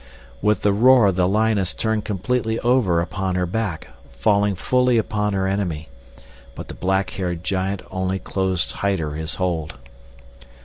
With 0.41 0.65
a 0.65 0.71
roar 0.71 1.11
the 1.11 1.27
lioness 1.27 1.75
turned 1.75 2.05
completely 2.05 2.59
over 2.61 3.01
upon 3.01 3.35
her 3.35 3.45
back, 3.45 3.89
falling 4.17 4.55
full 4.55 4.89
upon 4.89 5.33
her 5.33 5.45
enemy; 5.47 5.89
but 6.55 6.69
the 6.69 6.73
black 6.73 7.11
haired 7.11 7.43
giant 7.43 7.83
only 7.91 8.17
closed 8.17 8.71
tighter 8.71 9.11
his 9.11 9.35
hold. 9.35 9.75